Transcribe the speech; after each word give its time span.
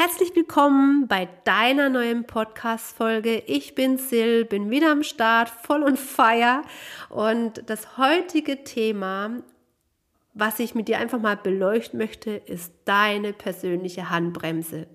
Herzlich 0.00 0.36
willkommen 0.36 1.08
bei 1.08 1.28
deiner 1.42 1.88
neuen 1.88 2.22
Podcast-Folge. 2.22 3.42
Ich 3.48 3.74
bin 3.74 3.98
Sil, 3.98 4.44
bin 4.44 4.70
wieder 4.70 4.92
am 4.92 5.02
Start, 5.02 5.50
voll 5.50 5.82
und 5.82 5.98
feier. 5.98 6.62
Und 7.08 7.68
das 7.68 7.98
heutige 7.98 8.62
Thema, 8.62 9.42
was 10.34 10.60
ich 10.60 10.76
mit 10.76 10.86
dir 10.86 11.00
einfach 11.00 11.20
mal 11.20 11.36
beleuchten 11.36 11.98
möchte, 11.98 12.30
ist 12.30 12.72
deine 12.84 13.32
persönliche 13.32 14.08
Handbremse. 14.08 14.86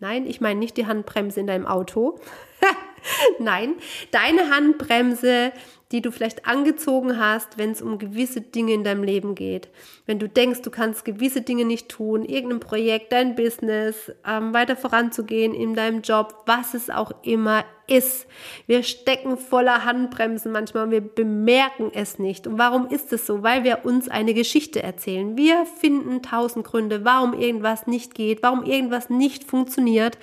Nein, 0.00 0.26
ich 0.26 0.40
meine 0.40 0.58
nicht 0.58 0.76
die 0.76 0.88
Handbremse 0.88 1.38
in 1.38 1.46
deinem 1.46 1.68
Auto. 1.68 2.18
Nein, 3.38 3.74
deine 4.10 4.50
Handbremse, 4.50 5.52
die 5.92 6.02
du 6.02 6.12
vielleicht 6.12 6.46
angezogen 6.46 7.18
hast, 7.18 7.58
wenn 7.58 7.72
es 7.72 7.82
um 7.82 7.98
gewisse 7.98 8.40
Dinge 8.40 8.72
in 8.74 8.84
deinem 8.84 9.02
Leben 9.02 9.34
geht. 9.34 9.68
Wenn 10.06 10.20
du 10.20 10.28
denkst, 10.28 10.62
du 10.62 10.70
kannst 10.70 11.04
gewisse 11.04 11.40
Dinge 11.40 11.64
nicht 11.64 11.88
tun, 11.88 12.24
irgendein 12.24 12.60
Projekt, 12.60 13.12
dein 13.12 13.34
Business, 13.34 14.12
ähm, 14.24 14.54
weiter 14.54 14.76
voranzugehen 14.76 15.52
in 15.52 15.74
deinem 15.74 16.02
Job, 16.02 16.44
was 16.46 16.74
es 16.74 16.90
auch 16.90 17.10
immer 17.22 17.64
ist. 17.88 18.28
Wir 18.66 18.84
stecken 18.84 19.36
voller 19.36 19.84
Handbremsen 19.84 20.52
manchmal 20.52 20.84
und 20.84 20.90
wir 20.92 21.00
bemerken 21.00 21.90
es 21.92 22.20
nicht. 22.20 22.46
Und 22.46 22.56
warum 22.56 22.86
ist 22.86 23.12
es 23.12 23.26
so? 23.26 23.42
Weil 23.42 23.64
wir 23.64 23.84
uns 23.84 24.08
eine 24.08 24.32
Geschichte 24.32 24.80
erzählen. 24.80 25.36
Wir 25.36 25.66
finden 25.66 26.22
tausend 26.22 26.64
Gründe, 26.64 27.04
warum 27.04 27.34
irgendwas 27.34 27.88
nicht 27.88 28.14
geht, 28.14 28.44
warum 28.44 28.62
irgendwas 28.62 29.10
nicht 29.10 29.42
funktioniert. 29.42 30.18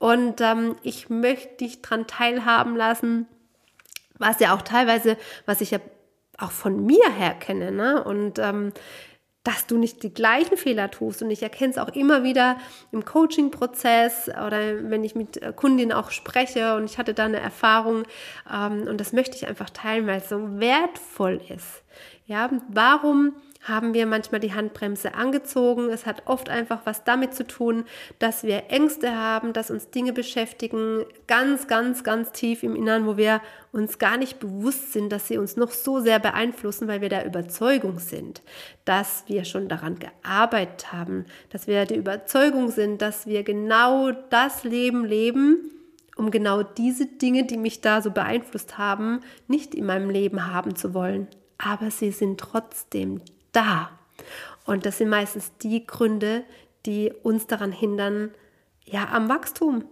Und 0.00 0.40
ähm, 0.40 0.76
ich 0.82 1.10
möchte 1.10 1.58
dich 1.58 1.82
daran 1.82 2.06
teilhaben 2.06 2.74
lassen, 2.74 3.28
was 4.18 4.40
ja 4.40 4.54
auch 4.54 4.62
teilweise, 4.62 5.18
was 5.44 5.60
ich 5.60 5.72
ja 5.72 5.78
auch 6.38 6.50
von 6.50 6.86
mir 6.86 7.12
her 7.12 7.34
kenne, 7.34 7.70
ne? 7.70 8.02
Und 8.02 8.38
ähm, 8.38 8.72
dass 9.44 9.66
du 9.66 9.76
nicht 9.76 10.02
die 10.02 10.12
gleichen 10.12 10.56
Fehler 10.56 10.90
tust. 10.90 11.22
Und 11.22 11.30
ich 11.30 11.42
erkenne 11.42 11.70
es 11.70 11.78
auch 11.78 11.88
immer 11.90 12.24
wieder 12.24 12.56
im 12.92 13.04
Coaching-Prozess 13.04 14.28
oder 14.28 14.90
wenn 14.90 15.04
ich 15.04 15.14
mit 15.14 15.42
äh, 15.42 15.52
Kundinnen 15.54 15.92
auch 15.92 16.10
spreche 16.10 16.76
und 16.76 16.84
ich 16.84 16.96
hatte 16.96 17.12
da 17.12 17.26
eine 17.26 17.40
Erfahrung 17.40 18.04
ähm, 18.50 18.86
und 18.88 18.98
das 18.98 19.12
möchte 19.12 19.36
ich 19.36 19.46
einfach 19.46 19.68
teilen, 19.68 20.06
weil 20.06 20.18
es 20.18 20.30
so 20.30 20.58
wertvoll 20.58 21.42
ist. 21.48 21.82
Ja, 22.24 22.50
warum 22.68 23.34
haben 23.62 23.92
wir 23.92 24.06
manchmal 24.06 24.40
die 24.40 24.54
Handbremse 24.54 25.14
angezogen. 25.14 25.90
Es 25.90 26.06
hat 26.06 26.22
oft 26.26 26.48
einfach 26.48 26.80
was 26.84 27.04
damit 27.04 27.34
zu 27.34 27.46
tun, 27.46 27.84
dass 28.18 28.42
wir 28.42 28.70
Ängste 28.70 29.14
haben, 29.14 29.52
dass 29.52 29.70
uns 29.70 29.90
Dinge 29.90 30.12
beschäftigen, 30.12 31.04
ganz, 31.26 31.66
ganz, 31.66 32.02
ganz 32.02 32.32
tief 32.32 32.62
im 32.62 32.74
Innern, 32.74 33.06
wo 33.06 33.16
wir 33.16 33.42
uns 33.72 33.98
gar 33.98 34.16
nicht 34.16 34.40
bewusst 34.40 34.92
sind, 34.92 35.10
dass 35.12 35.28
sie 35.28 35.36
uns 35.36 35.56
noch 35.56 35.70
so 35.72 36.00
sehr 36.00 36.18
beeinflussen, 36.18 36.88
weil 36.88 37.02
wir 37.02 37.10
der 37.10 37.26
Überzeugung 37.26 37.98
sind, 37.98 38.42
dass 38.84 39.24
wir 39.26 39.44
schon 39.44 39.68
daran 39.68 39.98
gearbeitet 39.98 40.92
haben, 40.92 41.26
dass 41.50 41.66
wir 41.66 41.84
der 41.84 41.98
Überzeugung 41.98 42.70
sind, 42.70 43.02
dass 43.02 43.26
wir 43.26 43.42
genau 43.42 44.10
das 44.30 44.64
Leben 44.64 45.04
leben, 45.04 45.70
um 46.16 46.30
genau 46.30 46.62
diese 46.62 47.06
Dinge, 47.06 47.44
die 47.44 47.58
mich 47.58 47.80
da 47.82 48.00
so 48.00 48.10
beeinflusst 48.10 48.78
haben, 48.78 49.20
nicht 49.48 49.74
in 49.74 49.86
meinem 49.86 50.10
Leben 50.10 50.52
haben 50.52 50.76
zu 50.76 50.94
wollen. 50.94 51.28
Aber 51.58 51.90
sie 51.90 52.10
sind 52.10 52.40
trotzdem 52.40 53.20
da. 53.52 53.90
Und 54.66 54.86
das 54.86 54.98
sind 54.98 55.08
meistens 55.08 55.52
die 55.58 55.86
Gründe, 55.86 56.44
die 56.86 57.12
uns 57.22 57.46
daran 57.46 57.72
hindern, 57.72 58.30
ja, 58.84 59.08
am 59.08 59.28
Wachstum, 59.28 59.84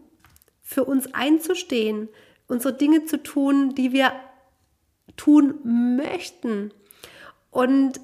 für 0.62 0.84
uns 0.84 1.14
einzustehen, 1.14 2.08
unsere 2.46 2.74
Dinge 2.74 3.04
zu 3.04 3.22
tun, 3.22 3.74
die 3.74 3.92
wir 3.92 4.12
tun 5.16 5.96
möchten. 5.96 6.72
Und 7.50 8.00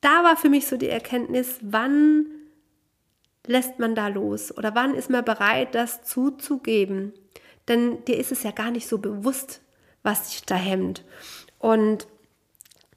da 0.00 0.24
war 0.24 0.36
für 0.36 0.48
mich 0.48 0.66
so 0.66 0.76
die 0.76 0.88
Erkenntnis, 0.88 1.58
wann 1.62 2.26
lässt 3.46 3.78
man 3.78 3.94
da 3.94 4.08
los 4.08 4.56
oder 4.56 4.74
wann 4.74 4.94
ist 4.94 5.10
man 5.10 5.24
bereit, 5.24 5.74
das 5.74 6.04
zuzugeben? 6.04 7.12
Denn 7.68 8.04
dir 8.04 8.18
ist 8.18 8.32
es 8.32 8.42
ja 8.42 8.50
gar 8.50 8.70
nicht 8.70 8.88
so 8.88 8.98
bewusst, 8.98 9.60
was 10.02 10.30
dich 10.30 10.44
da 10.44 10.54
hemmt. 10.54 11.04
Und 11.58 12.06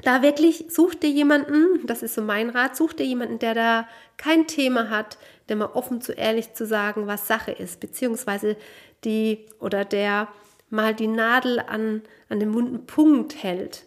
da 0.02 0.22
wirklich, 0.22 0.66
such 0.70 0.96
dir 0.96 1.10
jemanden, 1.10 1.86
das 1.86 2.02
ist 2.04 2.16
so 2.16 2.22
mein 2.22 2.50
Rat, 2.50 2.76
such 2.76 2.94
dir 2.94 3.06
jemanden, 3.06 3.40
der 3.40 3.54
da 3.54 3.88
kein 4.18 4.48
Thema 4.48 4.90
hat, 4.90 5.18
der 5.50 5.56
mal 5.56 5.70
offen 5.74 6.02
zu 6.02 6.14
ehrlich 6.14 6.54
zu 6.54 6.66
sagen, 6.66 7.08
was 7.08 7.28
Sache 7.28 7.52
ist, 7.52 7.80
beziehungsweise 7.80 8.58
die 9.04 9.46
oder 9.60 9.86
der 9.86 10.28
mal 10.70 10.96
die 10.96 11.08
Nadel 11.08 11.60
an, 11.60 12.02
an 12.30 12.40
den 12.40 12.54
wunden 12.54 12.86
Punkt 12.86 13.44
hält 13.44 13.86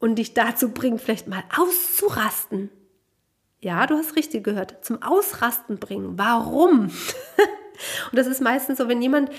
und 0.00 0.16
dich 0.16 0.34
dazu 0.34 0.70
bringt, 0.70 1.00
vielleicht 1.00 1.28
mal 1.28 1.44
auszurasten. 1.56 2.70
Ja, 3.60 3.86
du 3.86 3.96
hast 3.96 4.16
richtig 4.16 4.44
gehört, 4.44 4.84
zum 4.84 5.02
Ausrasten 5.02 5.78
bringen. 5.78 6.18
Warum? 6.18 6.84
und 8.10 8.12
das 8.12 8.26
ist 8.26 8.40
meistens 8.40 8.78
so, 8.78 8.88
wenn 8.88 9.02
jemand 9.02 9.30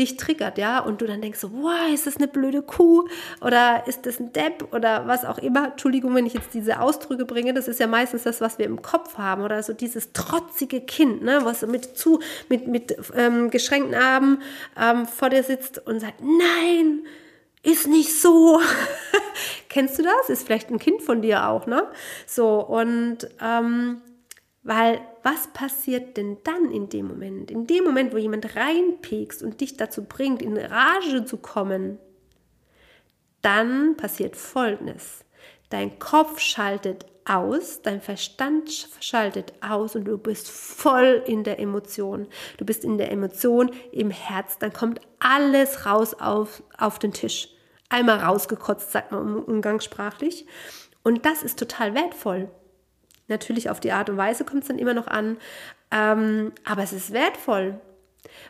dich 0.00 0.16
triggert, 0.16 0.58
ja, 0.58 0.80
und 0.80 1.00
du 1.00 1.06
dann 1.06 1.20
denkst 1.20 1.38
so, 1.38 1.52
wow, 1.52 1.92
ist 1.92 2.06
das 2.06 2.16
eine 2.16 2.26
blöde 2.26 2.62
Kuh 2.62 3.06
oder 3.40 3.84
ist 3.86 4.06
das 4.06 4.18
ein 4.18 4.32
Depp 4.32 4.72
oder 4.72 5.06
was 5.06 5.24
auch 5.24 5.38
immer. 5.38 5.68
Entschuldigung, 5.68 6.14
wenn 6.14 6.26
ich 6.26 6.34
jetzt 6.34 6.54
diese 6.54 6.80
Ausdrücke 6.80 7.24
bringe, 7.24 7.54
das 7.54 7.68
ist 7.68 7.78
ja 7.78 7.86
meistens 7.86 8.24
das, 8.24 8.40
was 8.40 8.58
wir 8.58 8.66
im 8.66 8.82
Kopf 8.82 9.18
haben 9.18 9.42
oder 9.42 9.62
so 9.62 9.72
dieses 9.72 10.12
trotzige 10.12 10.80
Kind, 10.80 11.22
ne, 11.22 11.40
was 11.44 11.64
mit 11.66 11.96
zu 11.96 12.20
mit 12.48 12.66
mit 12.66 12.96
ähm, 13.14 13.50
geschränkten 13.50 13.94
Armen 13.94 14.42
ähm, 14.80 15.06
vor 15.06 15.30
dir 15.30 15.42
sitzt 15.42 15.86
und 15.86 16.00
sagt, 16.00 16.20
nein, 16.20 17.00
ist 17.62 17.86
nicht 17.86 18.18
so. 18.20 18.60
Kennst 19.68 19.98
du 19.98 20.02
das? 20.02 20.30
Ist 20.30 20.46
vielleicht 20.46 20.70
ein 20.70 20.78
Kind 20.78 21.02
von 21.02 21.22
dir 21.22 21.46
auch, 21.46 21.66
ne? 21.66 21.86
So 22.26 22.60
und 22.60 23.28
ähm, 23.40 24.00
weil 24.62 25.00
was 25.22 25.48
passiert 25.48 26.16
denn 26.16 26.38
dann 26.44 26.70
in 26.70 26.88
dem 26.88 27.06
Moment? 27.06 27.50
In 27.50 27.66
dem 27.66 27.84
Moment, 27.84 28.12
wo 28.12 28.18
jemand 28.18 28.56
reinpegst 28.56 29.42
und 29.42 29.60
dich 29.60 29.76
dazu 29.76 30.04
bringt, 30.04 30.42
in 30.42 30.56
Rage 30.56 31.24
zu 31.24 31.38
kommen, 31.38 31.98
dann 33.42 33.96
passiert 33.96 34.36
Folgendes. 34.36 35.24
Dein 35.70 35.98
Kopf 35.98 36.40
schaltet 36.40 37.06
aus, 37.24 37.80
dein 37.82 38.00
Verstand 38.00 38.88
schaltet 39.00 39.52
aus 39.62 39.94
und 39.94 40.04
du 40.04 40.18
bist 40.18 40.50
voll 40.50 41.22
in 41.26 41.44
der 41.44 41.60
Emotion. 41.60 42.26
Du 42.58 42.64
bist 42.64 42.84
in 42.84 42.98
der 42.98 43.12
Emotion 43.12 43.70
im 43.92 44.10
Herz. 44.10 44.58
Dann 44.58 44.72
kommt 44.72 45.00
alles 45.20 45.86
raus 45.86 46.14
auf, 46.14 46.62
auf 46.76 46.98
den 46.98 47.12
Tisch. 47.12 47.48
Einmal 47.88 48.18
rausgekotzt, 48.18 48.92
sagt 48.92 49.12
man 49.12 49.36
umgangssprachlich. 49.44 50.46
Und 51.02 51.24
das 51.24 51.42
ist 51.42 51.58
total 51.58 51.94
wertvoll. 51.94 52.50
Natürlich 53.30 53.70
auf 53.70 53.80
die 53.80 53.92
Art 53.92 54.10
und 54.10 54.16
Weise 54.16 54.44
kommt 54.44 54.62
es 54.62 54.68
dann 54.68 54.78
immer 54.78 54.94
noch 54.94 55.06
an, 55.06 55.38
ähm, 55.90 56.52
aber 56.64 56.82
es 56.82 56.92
ist 56.92 57.12
wertvoll. 57.12 57.80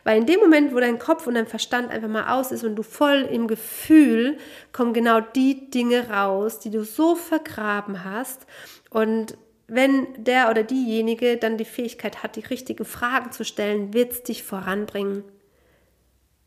Weil 0.03 0.17
in 0.17 0.25
dem 0.25 0.39
Moment, 0.39 0.73
wo 0.73 0.79
dein 0.79 0.99
Kopf 0.99 1.27
und 1.27 1.35
dein 1.35 1.47
Verstand 1.47 1.91
einfach 1.91 2.09
mal 2.09 2.37
aus 2.37 2.51
ist 2.51 2.63
und 2.63 2.75
du 2.75 2.83
voll 2.83 3.27
im 3.31 3.47
Gefühl, 3.47 4.37
kommen 4.73 4.93
genau 4.93 5.21
die 5.21 5.69
Dinge 5.69 6.09
raus, 6.09 6.59
die 6.59 6.71
du 6.71 6.83
so 6.83 7.15
vergraben 7.15 8.03
hast. 8.03 8.45
Und 8.89 9.37
wenn 9.67 10.07
der 10.17 10.49
oder 10.49 10.63
diejenige 10.63 11.37
dann 11.37 11.57
die 11.57 11.65
Fähigkeit 11.65 12.23
hat, 12.23 12.35
die 12.35 12.41
richtigen 12.41 12.83
Fragen 12.83 13.31
zu 13.31 13.45
stellen, 13.45 13.93
wird 13.93 14.11
es 14.11 14.23
dich 14.23 14.43
voranbringen. 14.43 15.23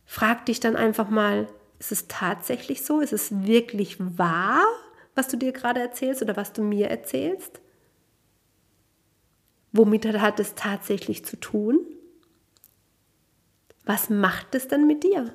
Frag 0.05 0.45
dich 0.45 0.61
dann 0.61 0.77
einfach 0.77 1.09
mal, 1.09 1.49
ist 1.79 1.93
es 1.93 2.09
tatsächlich 2.09 2.85
so? 2.85 3.01
Ist 3.01 3.13
es 3.13 3.47
wirklich 3.47 3.97
wahr, 3.99 4.63
was 5.15 5.29
du 5.29 5.37
dir 5.37 5.53
gerade 5.53 5.81
erzählst 5.81 6.21
oder 6.23 6.37
was 6.37 6.53
du 6.53 6.63
mir 6.63 6.89
erzählst? 6.89 7.61
Womit 9.75 10.07
hat 10.07 10.39
es 10.39 10.55
tatsächlich 10.55 11.25
zu 11.25 11.37
tun? 11.37 11.81
Was 13.85 14.09
macht 14.09 14.55
es 14.55 14.69
dann 14.69 14.87
mit 14.87 15.03
dir? 15.03 15.35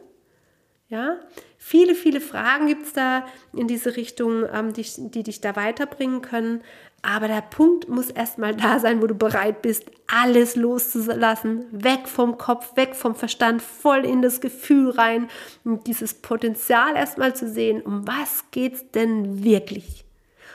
Ja, 0.87 1.17
viele, 1.57 1.93
viele 1.93 2.21
Fragen 2.21 2.65
gibt 2.65 2.85
es 2.87 2.93
da 2.93 3.25
in 3.53 3.67
diese 3.67 3.95
Richtung, 3.95 4.45
ähm, 4.51 4.73
die, 4.73 4.85
die 4.97 5.21
dich 5.23 5.41
da 5.41 5.55
weiterbringen 5.55 6.21
können. 6.21 6.63
Aber 7.01 7.27
der 7.27 7.41
Punkt 7.41 7.89
muss 7.89 8.09
erstmal 8.09 8.55
da 8.55 8.79
sein, 8.79 9.01
wo 9.01 9.07
du 9.07 9.13
bereit 9.13 9.61
bist, 9.61 9.91
alles 10.07 10.55
loszulassen, 10.55 11.65
weg 11.71 12.07
vom 12.07 12.37
Kopf, 12.37 12.75
weg 12.77 12.95
vom 12.95 13.15
Verstand, 13.15 13.61
voll 13.61 14.05
in 14.05 14.21
das 14.21 14.41
Gefühl 14.41 14.91
rein 14.91 15.27
und 15.63 15.85
dieses 15.85 16.13
Potenzial 16.13 16.95
erstmal 16.95 17.35
zu 17.35 17.47
sehen, 17.47 17.81
um 17.81 18.07
was 18.07 18.45
geht 18.51 18.73
es 18.73 18.91
denn 18.91 19.43
wirklich? 19.43 20.05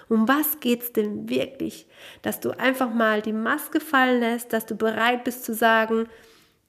Um 0.09 0.29
was 0.29 0.61
geht 0.61 0.83
es 0.83 0.93
denn 0.93 1.29
wirklich? 1.29 1.87
Dass 2.23 2.41
du 2.41 2.51
einfach 2.51 2.93
mal 2.93 3.23
die 3.23 3.33
Maske 3.33 3.81
fallen 3.81 4.21
lässt, 4.21 4.53
dass 4.53 4.67
du 4.67 4.75
bereit 4.75 5.25
bist 5.25 5.45
zu 5.45 5.55
sagen, 5.55 6.09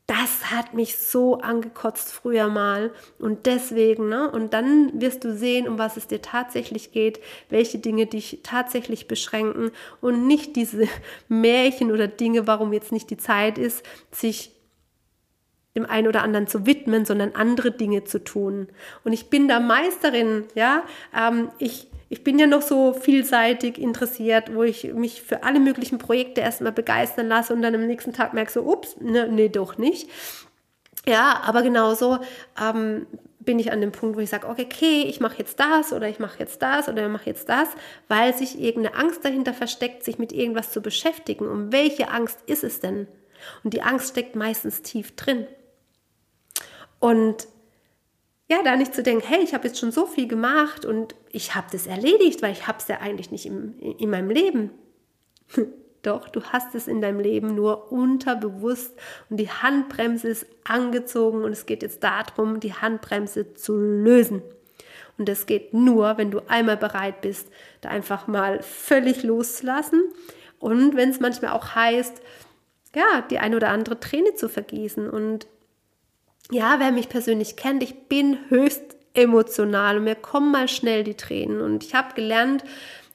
das 0.07 0.51
hat 0.51 0.75
mich 0.75 0.97
so 0.97 1.39
angekotzt 1.39 2.13
früher 2.13 2.47
mal 2.47 2.91
und 3.17 3.47
deswegen, 3.47 4.07
ne? 4.07 4.29
Und 4.29 4.53
dann 4.53 5.01
wirst 5.01 5.23
du 5.23 5.35
sehen, 5.35 5.67
um 5.67 5.79
was 5.79 5.97
es 5.97 6.05
dir 6.05 6.21
tatsächlich 6.21 6.91
geht, 6.91 7.19
welche 7.49 7.79
Dinge 7.79 8.05
dich 8.05 8.41
tatsächlich 8.43 9.07
beschränken 9.07 9.71
und 10.01 10.27
nicht 10.27 10.55
diese 10.55 10.87
Märchen 11.27 11.91
oder 11.91 12.07
Dinge, 12.07 12.45
warum 12.45 12.71
jetzt 12.71 12.91
nicht 12.91 13.09
die 13.09 13.17
Zeit 13.17 13.57
ist, 13.57 13.83
sich 14.11 14.51
dem 15.75 15.85
einen 15.85 16.07
oder 16.07 16.21
anderen 16.21 16.47
zu 16.47 16.67
widmen, 16.67 17.03
sondern 17.03 17.33
andere 17.33 17.71
Dinge 17.71 18.03
zu 18.03 18.23
tun. 18.23 18.67
Und 19.03 19.11
ich 19.11 19.29
bin 19.29 19.47
da 19.47 19.59
Meisterin, 19.59 20.45
ja. 20.53 20.83
Ähm, 21.17 21.49
ich 21.57 21.87
ich 22.09 22.23
bin 22.23 22.37
ja 22.37 22.47
noch 22.47 22.61
so 22.61 22.93
vielseitig 22.93 23.79
interessiert, 23.79 24.53
wo 24.53 24.63
ich 24.63 24.93
mich 24.93 25.21
für 25.21 25.43
alle 25.43 25.59
möglichen 25.59 25.97
Projekte 25.97 26.41
erstmal 26.41 26.71
begeistern 26.71 27.27
lasse 27.27 27.53
und 27.53 27.61
dann 27.61 27.75
am 27.75 27.87
nächsten 27.87 28.13
Tag 28.13 28.33
merke 28.33 28.51
so, 28.51 28.61
ups, 28.61 28.97
ne, 28.99 29.27
nee, 29.27 29.49
doch 29.49 29.77
nicht. 29.77 30.09
Ja, 31.07 31.41
aber 31.43 31.61
genauso 31.61 32.19
ähm, 32.61 33.07
bin 33.39 33.59
ich 33.59 33.71
an 33.71 33.81
dem 33.81 33.91
Punkt, 33.91 34.17
wo 34.17 34.19
ich 34.19 34.29
sage, 34.29 34.47
okay, 34.47 35.03
ich 35.03 35.19
mache 35.19 35.37
jetzt 35.37 35.59
das 35.59 35.93
oder 35.93 36.09
ich 36.09 36.19
mache 36.19 36.39
jetzt 36.39 36.61
das 36.61 36.89
oder 36.89 37.05
ich 37.05 37.11
mache 37.11 37.27
jetzt 37.27 37.47
das, 37.49 37.69
weil 38.07 38.35
sich 38.35 38.59
irgendeine 38.59 38.97
Angst 38.97 39.23
dahinter 39.23 39.53
versteckt, 39.53 40.03
sich 40.03 40.17
mit 40.17 40.31
irgendwas 40.31 40.71
zu 40.71 40.81
beschäftigen. 40.81 41.47
Und 41.47 41.71
welche 41.71 42.09
Angst 42.09 42.39
ist 42.47 42.63
es 42.63 42.79
denn? 42.79 43.07
Und 43.63 43.73
die 43.73 43.81
Angst 43.81 44.09
steckt 44.09 44.35
meistens 44.35 44.81
tief 44.81 45.15
drin. 45.15 45.47
Und 46.99 47.47
ja, 48.49 48.61
da 48.63 48.75
nicht 48.75 48.93
zu 48.93 49.01
denken, 49.01 49.25
hey, 49.27 49.43
ich 49.43 49.53
habe 49.53 49.67
jetzt 49.67 49.79
schon 49.79 49.91
so 49.91 50.05
viel 50.05 50.27
gemacht 50.27 50.85
und 50.85 51.15
ich 51.31 51.55
habe 51.55 51.67
das 51.71 51.87
erledigt, 51.87 52.41
weil 52.41 52.51
ich 52.51 52.67
habe 52.67 52.77
es 52.79 52.87
ja 52.87 52.99
eigentlich 52.99 53.31
nicht 53.31 53.45
im, 53.45 53.79
in 53.79 54.09
meinem 54.09 54.29
Leben. 54.29 54.71
Doch, 56.03 56.29
du 56.29 56.43
hast 56.43 56.75
es 56.75 56.87
in 56.87 57.01
deinem 57.01 57.19
Leben 57.19 57.55
nur 57.55 57.91
unterbewusst 57.91 58.93
und 59.31 59.37
die 59.37 59.49
Handbremse 59.49 60.27
ist 60.27 60.45
angezogen 60.63 61.43
und 61.43 61.51
es 61.51 61.65
geht 61.65 61.81
jetzt 61.81 62.03
darum, 62.03 62.59
die 62.59 62.73
Handbremse 62.73 63.55
zu 63.55 63.75
lösen. 63.75 64.43
Und 65.17 65.27
das 65.29 65.47
geht 65.47 65.73
nur, 65.73 66.17
wenn 66.17 66.29
du 66.29 66.41
einmal 66.47 66.77
bereit 66.77 67.21
bist, 67.21 67.49
da 67.81 67.89
einfach 67.89 68.27
mal 68.27 68.61
völlig 68.61 69.23
loszulassen. 69.23 70.03
Und 70.59 70.95
wenn 70.95 71.09
es 71.09 71.19
manchmal 71.19 71.53
auch 71.53 71.73
heißt, 71.73 72.21
ja, 72.95 73.21
die 73.29 73.39
eine 73.39 73.55
oder 73.55 73.69
andere 73.69 73.99
Träne 73.99 74.35
zu 74.35 74.49
vergießen. 74.49 75.09
Und 75.09 75.47
ja, 76.51 76.75
wer 76.79 76.91
mich 76.91 77.09
persönlich 77.09 77.55
kennt, 77.55 77.83
ich 77.83 78.07
bin 78.07 78.37
höchst 78.49 78.83
emotional 79.13 79.97
und 79.97 80.03
mir 80.03 80.15
kommen 80.15 80.51
mal 80.51 80.67
schnell 80.67 81.03
die 81.03 81.15
Tränen. 81.15 81.61
Und 81.61 81.83
ich 81.83 81.95
habe 81.95 82.13
gelernt, 82.15 82.63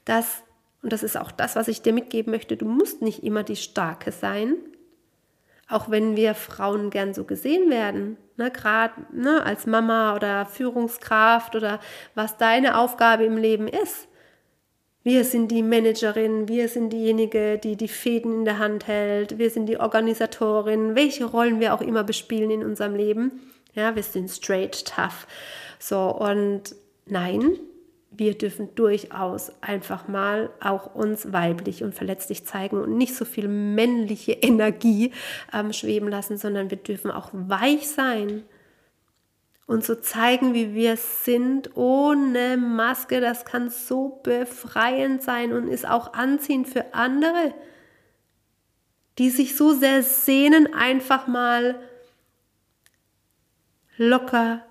dass 0.04 0.42
und 0.82 0.92
das 0.92 1.02
ist 1.02 1.16
auch 1.16 1.30
das, 1.30 1.56
was 1.56 1.68
ich 1.68 1.82
dir 1.82 1.92
mitgeben 1.92 2.32
möchte, 2.32 2.56
du 2.56 2.64
musst 2.64 3.02
nicht 3.02 3.22
immer 3.22 3.42
die 3.42 3.56
Starke 3.56 4.12
sein, 4.12 4.54
auch 5.68 5.90
wenn 5.90 6.16
wir 6.16 6.34
Frauen 6.34 6.90
gern 6.90 7.14
so 7.14 7.24
gesehen 7.24 7.70
werden, 7.70 8.16
ne, 8.36 8.50
gerade 8.50 8.94
ne, 9.12 9.44
als 9.44 9.66
Mama 9.66 10.16
oder 10.16 10.46
Führungskraft 10.46 11.54
oder 11.54 11.80
was 12.14 12.38
deine 12.38 12.78
Aufgabe 12.78 13.24
im 13.24 13.36
Leben 13.36 13.68
ist. 13.68 14.08
Wir 15.02 15.24
sind 15.24 15.50
die 15.50 15.62
Managerin, 15.62 16.46
wir 16.46 16.68
sind 16.68 16.92
diejenige, 16.92 17.56
die 17.56 17.76
die 17.76 17.88
Fäden 17.88 18.40
in 18.40 18.44
der 18.44 18.58
Hand 18.58 18.86
hält, 18.86 19.38
wir 19.38 19.48
sind 19.48 19.64
die 19.64 19.80
Organisatorin, 19.80 20.94
welche 20.94 21.24
Rollen 21.24 21.58
wir 21.58 21.72
auch 21.72 21.80
immer 21.80 22.04
bespielen 22.04 22.50
in 22.50 22.62
unserem 22.62 22.94
Leben. 22.94 23.40
Ja, 23.74 23.96
wir 23.96 24.02
sind 24.02 24.30
straight 24.30 24.84
tough. 24.84 25.26
So, 25.78 26.14
und 26.14 26.74
nein, 27.06 27.56
wir 28.10 28.36
dürfen 28.36 28.74
durchaus 28.74 29.50
einfach 29.62 30.06
mal 30.06 30.50
auch 30.60 30.94
uns 30.94 31.32
weiblich 31.32 31.82
und 31.82 31.94
verletzlich 31.94 32.44
zeigen 32.44 32.76
und 32.78 32.98
nicht 32.98 33.14
so 33.14 33.24
viel 33.24 33.48
männliche 33.48 34.32
Energie 34.32 35.12
ähm, 35.54 35.72
schweben 35.72 36.10
lassen, 36.10 36.36
sondern 36.36 36.70
wir 36.70 36.76
dürfen 36.76 37.10
auch 37.10 37.30
weich 37.32 37.88
sein 37.88 38.42
und 39.70 39.84
so 39.84 39.94
zeigen, 39.94 40.52
wie 40.52 40.74
wir 40.74 40.96
sind, 40.96 41.76
ohne 41.76 42.56
Maske. 42.56 43.20
Das 43.20 43.44
kann 43.44 43.70
so 43.70 44.20
befreiend 44.24 45.22
sein 45.22 45.52
und 45.52 45.68
ist 45.68 45.86
auch 45.88 46.12
anziehend 46.12 46.68
für 46.68 46.92
andere, 46.92 47.54
die 49.18 49.30
sich 49.30 49.56
so 49.56 49.72
sehr 49.72 50.02
sehnen, 50.02 50.74
einfach 50.74 51.28
mal 51.28 51.80
locker 53.96 54.66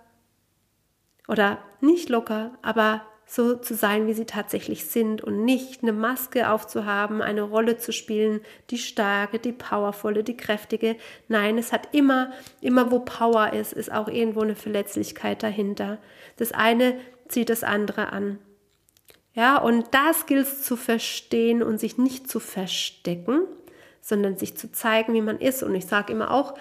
oder 1.30 1.60
nicht 1.80 2.10
locker, 2.10 2.58
aber 2.62 3.06
so 3.32 3.56
zu 3.56 3.76
sein, 3.76 4.08
wie 4.08 4.14
sie 4.14 4.26
tatsächlich 4.26 4.86
sind 4.86 5.24
und 5.24 5.46
nicht 5.46 5.84
eine 5.84 5.94
Maske 5.94 6.50
aufzuhaben, 6.50 7.22
eine 7.22 7.44
Rolle 7.44 7.78
zu 7.78 7.94
spielen, 7.94 8.42
die 8.72 8.80
starke, 8.80 9.38
die 9.38 9.52
powervolle, 9.52 10.24
die 10.24 10.36
kräftige. 10.36 10.96
Nein, 11.28 11.60
es 11.60 11.72
hat 11.72 11.94
immer, 11.94 12.32
immer 12.60 12.90
wo 12.90 13.02
Power 13.02 13.54
ist, 13.54 13.74
ist 13.74 13.92
auch 13.92 14.08
irgendwo 14.08 14.42
eine 14.42 14.56
Verletzlichkeit 14.56 15.44
dahinter. 15.44 16.00
Das 16.38 16.52
eine 16.54 17.00
zieht 17.28 17.52
das 17.52 17.64
andere 17.64 18.12
an. 18.12 18.40
Ja, 19.34 19.58
und 19.58 19.86
das 19.92 20.26
gilt 20.26 20.48
es 20.48 20.64
zu 20.64 20.76
verstehen 20.76 21.62
und 21.62 21.80
sich 21.80 22.00
nicht 22.00 22.28
zu 22.28 22.40
verstecken, 22.40 23.42
sondern 24.02 24.38
sich 24.38 24.58
zu 24.58 24.72
zeigen, 24.72 25.14
wie 25.14 25.22
man 25.22 25.38
ist. 25.40 25.62
Und 25.62 25.76
ich 25.76 25.86
sage 25.86 26.12
immer 26.12 26.32
auch, 26.32 26.56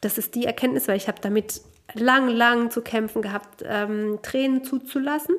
das 0.00 0.18
ist 0.18 0.34
die 0.34 0.44
Erkenntnis, 0.44 0.88
weil 0.88 0.96
ich 0.96 1.06
habe 1.06 1.20
damit 1.20 1.60
lang, 1.94 2.26
lang 2.26 2.72
zu 2.72 2.82
kämpfen 2.82 3.22
gehabt, 3.22 3.62
ähm, 3.64 4.18
Tränen 4.22 4.64
zuzulassen 4.64 5.36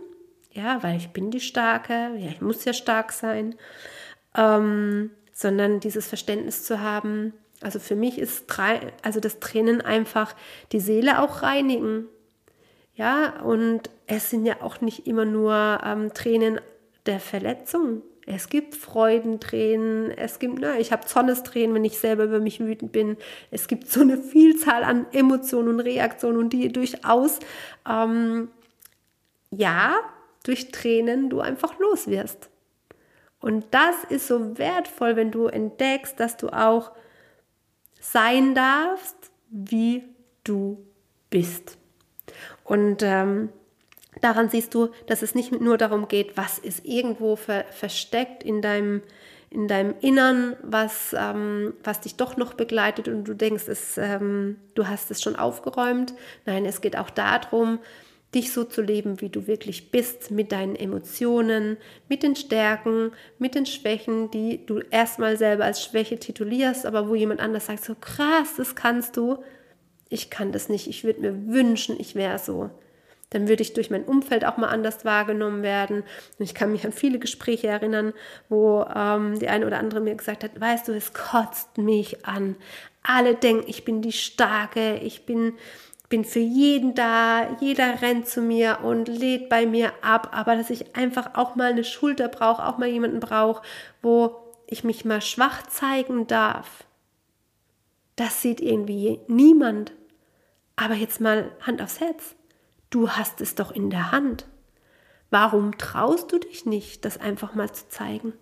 ja, 0.54 0.82
weil 0.84 0.98
ich 0.98 1.10
bin 1.10 1.32
die 1.32 1.40
Starke, 1.40 2.12
ja, 2.18 2.30
ich 2.30 2.42
muss 2.42 2.64
ja 2.66 2.74
stark 2.74 3.12
sein, 3.12 3.56
ähm, 4.38 5.12
sondern 5.34 5.80
dieses 5.80 6.08
Verständnis 6.08 6.64
zu 6.64 6.80
haben. 6.80 7.34
Also 7.62 7.80
für 7.80 7.96
mich 7.96 8.20
ist 8.20 8.46
also 9.02 9.20
das 9.20 9.40
Tränen 9.40 9.82
einfach 9.82 10.36
die 10.72 10.80
Seele 10.80 11.22
auch 11.22 11.42
reinigen. 11.42 12.06
Ja, 12.96 13.42
und 13.42 13.90
es 14.06 14.30
sind 14.30 14.46
ja 14.46 14.62
auch 14.62 14.80
nicht 14.82 15.08
immer 15.08 15.26
nur 15.26 15.80
ähm, 15.84 16.14
Tränen 16.14 16.62
der 17.08 17.20
Verletzung. 17.20 18.04
Es 18.26 18.48
gibt 18.48 18.76
Freudentränen, 18.76 20.12
es 20.12 20.40
gibt, 20.40 20.60
na, 20.60 20.78
ich 20.78 20.92
habe 20.92 21.06
Zornestränen, 21.06 21.76
wenn 21.76 21.84
ich 21.84 21.98
selber 21.98 22.24
über 22.26 22.40
mich 22.40 22.60
wütend 22.60 22.92
bin. 22.92 23.18
Es 23.52 23.68
gibt 23.68 23.90
so 23.90 24.02
eine 24.02 24.18
Vielzahl 24.18 24.84
an 24.84 25.08
Emotionen 25.12 25.70
und 25.70 25.80
Reaktionen 25.80 26.38
und 26.38 26.54
die 26.54 26.72
durchaus, 26.72 27.40
ähm, 27.90 28.50
ja, 29.52 29.96
durch 30.44 30.72
Tränen 30.72 31.30
du 31.30 31.40
einfach 31.40 31.80
los 31.80 32.08
wirst. 32.08 32.50
Und 33.40 33.66
das 33.72 34.04
ist 34.08 34.28
so 34.28 34.58
wertvoll, 34.58 35.16
wenn 35.16 35.32
du 35.32 35.48
entdeckst, 35.48 36.20
dass 36.20 36.38
du 36.38 36.50
auch 36.50 36.92
sein 38.00 38.56
darfst, 38.56 39.32
wie 39.50 40.04
du 40.44 40.86
bist. 41.30 41.78
Und 42.64 43.04
ähm, 43.04 43.50
daran 44.22 44.50
siehst 44.50 44.74
du, 44.74 44.90
dass 45.08 45.22
es 45.22 45.36
nicht 45.36 45.52
nur 45.52 45.78
darum 45.78 46.08
geht, 46.08 46.38
was 46.38 46.58
ist 46.58 46.86
irgendwo 46.86 47.36
ver 47.36 47.66
versteckt 47.66 48.44
in 48.44 48.62
deinem, 48.62 49.02
in 49.50 49.68
deinem 49.68 49.96
Innern, 50.00 50.56
was, 50.62 51.14
ähm, 51.18 51.74
was 51.84 52.02
dich 52.02 52.16
doch 52.16 52.38
noch 52.38 52.54
begleitet 52.54 53.08
und 53.08 53.26
du 53.26 53.34
denkst, 53.34 53.68
es, 53.68 53.98
ähm, 53.98 54.58
du 54.76 54.88
hast 54.88 55.12
es 55.12 55.22
schon 55.22 55.36
aufgeräumt. 55.36 56.14
Nein, 56.46 56.66
es 56.66 56.82
geht 56.82 56.98
auch 56.98 57.10
darum, 57.10 57.80
dich 58.34 58.52
so 58.52 58.64
zu 58.64 58.82
leben, 58.82 59.22
wie 59.22 59.30
du 59.30 59.48
wirklich 59.48 59.92
bist, 59.92 60.32
mit 60.32 60.52
deinen 60.52 60.76
Emotionen, 60.76 61.78
mit 62.10 62.24
den 62.24 62.36
Stärken, 62.36 63.12
mit 63.38 63.56
den 63.56 63.66
Schwächen, 63.66 64.32
die 64.32 64.66
du 64.66 64.80
erstmal 64.80 65.38
selber 65.38 65.66
als 65.66 65.84
Schwäche 65.84 66.20
titulierst, 66.20 66.86
aber 66.86 67.10
wo 67.10 67.16
jemand 67.16 67.40
anders 67.40 67.68
sagt, 67.68 67.84
so 67.84 67.96
krass, 67.96 68.56
das 68.58 68.76
kannst 68.76 69.18
du. 69.18 69.44
Ich 70.10 70.30
kann 70.30 70.52
das 70.52 70.70
nicht, 70.70 70.88
ich 70.88 71.04
würde 71.04 71.22
mir 71.22 71.54
wünschen, 71.54 72.00
ich 72.00 72.16
wäre 72.16 72.40
so. 72.40 72.70
Dann 73.30 73.48
würde 73.48 73.64
ich 73.64 73.74
durch 73.74 73.90
mein 73.90 74.04
Umfeld 74.04 74.46
auch 74.46 74.58
mal 74.58 74.68
anders 74.68 75.06
wahrgenommen 75.06 75.64
werden. 75.64 76.04
Und 76.38 76.46
ich 76.46 76.54
kann 76.54 76.72
mich 76.72 76.86
an 76.86 76.92
viele 76.92 77.18
Gespräche 77.18 77.68
erinnern, 77.68 78.14
wo 78.48 78.86
ähm, 78.96 79.40
die 79.40 79.48
eine 79.48 79.66
oder 79.66 79.80
andere 79.80 80.02
mir 80.02 80.16
gesagt 80.16 80.44
hat, 80.44 80.60
weißt 80.60 80.88
du, 80.88 80.92
es 80.94 81.14
kotzt 81.14 81.80
mich 81.80 82.26
an. 82.26 82.56
Alle 83.02 83.34
denken, 83.34 83.66
ich 83.68 83.84
bin 83.86 84.04
die 84.04 84.12
Starke, 84.12 84.98
ich 84.98 85.26
bin 85.26 85.54
bin 86.14 86.26
für 86.26 86.38
jeden 86.38 86.94
da, 86.94 87.58
jeder 87.60 88.04
rennt 88.04 88.28
zu 88.28 88.44
mir 88.44 88.82
und 88.84 89.08
lädt 89.08 89.50
bei 89.50 89.66
mir 89.66 89.92
ab, 90.04 90.30
aber 90.32 90.56
dass 90.56 90.70
ich 90.70 90.96
einfach 90.96 91.32
auch 91.34 91.56
mal 91.56 91.72
eine 91.72 91.84
Schulter 91.84 92.28
brauche, 92.28 92.68
auch 92.68 92.78
mal 92.78 92.88
jemanden 92.88 93.20
brauche, 93.20 93.64
wo 94.04 94.36
ich 94.68 94.84
mich 94.84 95.06
mal 95.06 95.22
schwach 95.22 95.64
zeigen 95.64 96.28
darf. 96.28 96.84
Das 98.16 98.44
sieht 98.44 98.62
irgendwie 98.62 99.22
niemand. 99.28 99.92
Aber 100.76 100.94
jetzt 100.94 101.20
mal 101.20 101.52
Hand 101.62 101.82
aufs 101.82 102.00
Herz. 102.00 102.36
Du 102.92 103.10
hast 103.10 103.42
es 103.42 103.56
doch 103.56 103.72
in 103.72 103.90
der 103.90 104.12
Hand. 104.12 104.46
Warum 105.32 105.80
traust 105.80 106.32
du 106.32 106.38
dich 106.38 106.68
nicht, 106.68 107.06
das 107.06 107.18
einfach 107.18 107.56
mal 107.56 107.74
zu 107.74 107.90
zeigen? 107.90 108.34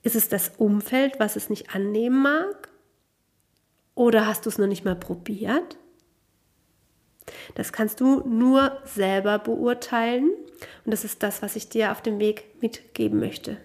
Ist 0.00 0.16
es 0.16 0.30
das 0.30 0.52
Umfeld, 0.56 1.20
was 1.20 1.36
es 1.36 1.50
nicht 1.50 1.74
annehmen 1.74 2.22
mag? 2.22 2.70
Oder 3.94 4.26
hast 4.26 4.44
du 4.44 4.50
es 4.50 4.58
noch 4.58 4.66
nicht 4.66 4.84
mal 4.84 4.96
probiert? 4.96 5.76
Das 7.54 7.72
kannst 7.72 8.00
du 8.00 8.20
nur 8.28 8.78
selber 8.84 9.38
beurteilen 9.38 10.30
und 10.84 10.92
das 10.92 11.04
ist 11.04 11.22
das, 11.22 11.42
was 11.42 11.56
ich 11.56 11.68
dir 11.68 11.92
auf 11.92 12.02
dem 12.02 12.18
Weg 12.18 12.60
mitgeben 12.60 13.18
möchte. 13.18 13.56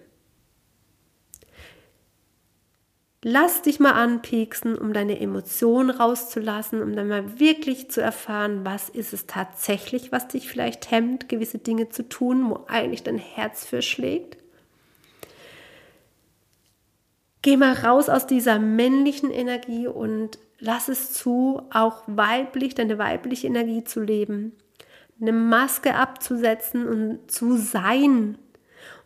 Lass 3.22 3.60
dich 3.60 3.80
mal 3.80 3.92
anpieksen, 3.92 4.78
um 4.78 4.94
deine 4.94 5.20
Emotionen 5.20 5.90
rauszulassen, 5.90 6.82
um 6.82 6.96
dann 6.96 7.08
mal 7.08 7.38
wirklich 7.38 7.90
zu 7.90 8.00
erfahren, 8.00 8.64
was 8.64 8.88
ist 8.88 9.12
es 9.12 9.26
tatsächlich, 9.26 10.10
was 10.10 10.28
dich 10.28 10.48
vielleicht 10.48 10.90
hemmt, 10.90 11.28
gewisse 11.28 11.58
Dinge 11.58 11.90
zu 11.90 12.08
tun, 12.08 12.48
wo 12.48 12.64
eigentlich 12.66 13.02
dein 13.02 13.18
Herz 13.18 13.66
für 13.66 13.82
schlägt. 13.82 14.38
Geh 17.42 17.56
mal 17.56 17.72
raus 17.72 18.08
aus 18.08 18.26
dieser 18.26 18.58
männlichen 18.58 19.30
Energie 19.30 19.86
und 19.86 20.38
lass 20.58 20.88
es 20.88 21.12
zu, 21.12 21.62
auch 21.70 22.02
weiblich, 22.06 22.74
deine 22.74 22.98
weibliche 22.98 23.46
Energie 23.46 23.84
zu 23.84 24.00
leben. 24.00 24.52
eine 25.20 25.32
Maske 25.32 25.94
abzusetzen 25.96 26.88
und 26.88 27.30
zu 27.30 27.58
sein. 27.58 28.38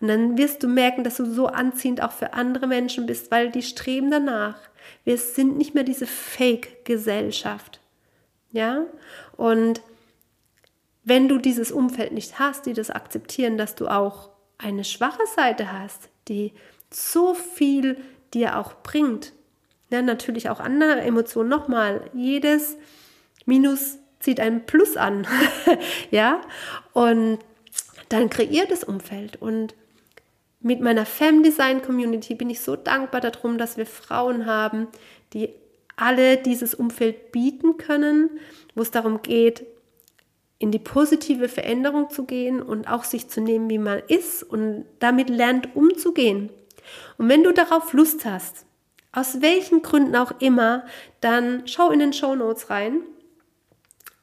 Und 0.01 0.09
dann 0.09 0.39
wirst 0.39 0.63
du 0.63 0.69
merken, 0.69 1.03
dass 1.03 1.17
du 1.17 1.27
so 1.27 1.49
anziehend 1.49 2.03
auch 2.03 2.13
für 2.13 2.35
andere 2.35 2.69
Menschen 2.69 3.07
bist, 3.07 3.33
weil 3.33 3.51
die 3.51 3.63
streben 3.63 4.13
danach. 4.13 4.57
Wir 5.03 5.19
sind 5.19 5.57
nicht 5.59 5.75
mehr 5.75 5.83
diese 5.83 6.07
Fake-Gesellschaft. 6.07 7.81
Ja? 8.53 8.85
Und 9.37 9.81
wenn 11.03 11.29
du 11.29 11.39
dieses 11.39 11.73
Umfeld 11.73 12.13
nicht 12.13 12.39
hast, 12.39 12.67
die 12.67 12.75
das 12.75 12.91
akzeptieren, 12.91 13.59
dass 13.59 13.75
du 13.75 13.89
auch 13.89 14.31
eine 14.59 14.85
schwache 14.85 15.27
Seite 15.35 15.73
hast, 15.73 16.09
die 16.29 16.53
so 16.91 17.35
viel 17.35 17.97
dir 18.35 18.59
auch 18.59 18.75
bringt, 18.83 19.33
ja, 19.91 20.03
natürlich 20.03 20.49
auch 20.51 20.61
andere 20.61 21.01
Emotionen 21.01 21.49
nochmal, 21.49 22.11
jedes 22.13 22.77
Minus 23.47 23.99
zieht 24.21 24.41
ein 24.41 24.67
Plus 24.67 24.97
an, 24.97 25.27
ja, 26.11 26.41
und 26.93 27.39
dann 28.09 28.31
kreiert 28.31 28.71
das 28.71 28.85
Umfeld. 28.85 29.41
Und 29.41 29.75
mit 30.61 30.81
meiner 30.81 31.05
Fem 31.05 31.43
Design 31.43 31.83
Community 31.83 32.35
bin 32.35 32.49
ich 32.51 32.61
so 32.61 32.77
dankbar 32.77 33.21
darum, 33.21 33.59
dass 33.59 33.77
wir 33.77 33.87
Frauen 33.87 34.47
haben, 34.47 34.89
die 35.33 35.51
alle 35.97 36.39
dieses 36.39 36.75
Umfeld 36.75 37.33
bieten 37.33 37.77
können, 37.77 38.31
wo 38.75 38.83
es 38.83 38.91
darum 38.91 39.23
geht, 39.23 39.67
in 40.59 40.71
die 40.71 40.79
positive 40.79 41.49
Veränderung 41.49 42.11
zu 42.11 42.25
gehen 42.25 42.63
und 42.63 42.89
auch 42.89 43.05
sich 43.05 43.29
zu 43.29 43.41
nehmen, 43.41 43.69
wie 43.69 43.79
man 43.79 44.03
ist 44.09 44.43
und 44.43 44.87
damit 44.99 45.29
lernt 45.29 45.77
umzugehen. 45.77 46.51
Und 47.19 47.29
wenn 47.29 47.43
du 47.43 47.53
darauf 47.53 47.93
Lust 47.93 48.25
hast, 48.25 48.67
aus 49.13 49.41
welchen 49.41 49.83
Gründen 49.83 50.17
auch 50.17 50.33
immer, 50.41 50.85
dann 51.21 51.67
schau 51.67 51.91
in 51.91 52.01
den 52.01 52.13
Show 52.13 52.35
Notes 52.35 52.71
rein 52.71 53.03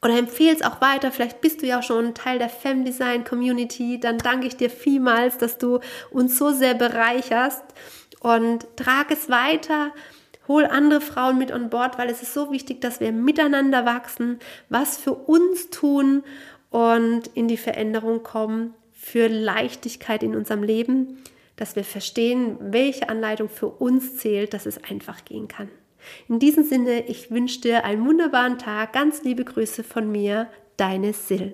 oder 0.01 0.17
empfehle 0.17 0.53
es 0.53 0.63
auch 0.63 0.81
weiter. 0.81 1.11
Vielleicht 1.11 1.41
bist 1.41 1.61
du 1.61 1.67
ja 1.67 1.79
auch 1.79 1.83
schon 1.83 2.13
Teil 2.13 2.39
der 2.39 2.49
Femdesign 2.49 3.23
Community. 3.23 3.99
Dann 3.99 4.17
danke 4.17 4.47
ich 4.47 4.57
dir 4.57 4.69
vielmals, 4.69 5.37
dass 5.37 5.57
du 5.57 5.79
uns 6.09 6.37
so 6.37 6.51
sehr 6.51 6.73
bereicherst 6.73 7.63
und 8.19 8.65
trag 8.75 9.11
es 9.11 9.29
weiter. 9.29 9.93
Hol 10.47 10.65
andere 10.65 11.01
Frauen 11.01 11.37
mit 11.37 11.51
an 11.51 11.69
Bord, 11.69 11.97
weil 11.97 12.09
es 12.09 12.21
ist 12.21 12.33
so 12.33 12.51
wichtig, 12.51 12.81
dass 12.81 12.99
wir 12.99 13.11
miteinander 13.11 13.85
wachsen, 13.85 14.39
was 14.69 14.97
für 14.97 15.13
uns 15.13 15.69
tun 15.69 16.23
und 16.71 17.27
in 17.35 17.47
die 17.47 17.57
Veränderung 17.57 18.23
kommen, 18.23 18.73
für 18.91 19.27
Leichtigkeit 19.27 20.23
in 20.23 20.35
unserem 20.35 20.63
Leben, 20.63 21.23
dass 21.61 21.75
wir 21.75 21.83
verstehen, 21.83 22.57
welche 22.59 23.07
Anleitung 23.07 23.47
für 23.47 23.67
uns 23.67 24.17
zählt, 24.17 24.55
dass 24.55 24.65
es 24.65 24.83
einfach 24.83 25.23
gehen 25.25 25.47
kann. 25.47 25.69
In 26.27 26.39
diesem 26.39 26.63
Sinne, 26.63 27.07
ich 27.07 27.29
wünsche 27.29 27.61
dir 27.61 27.85
einen 27.85 28.03
wunderbaren 28.03 28.57
Tag. 28.57 28.93
Ganz 28.93 29.21
liebe 29.21 29.45
Grüße 29.45 29.83
von 29.83 30.11
mir, 30.11 30.47
deine 30.77 31.13
Sil. 31.13 31.53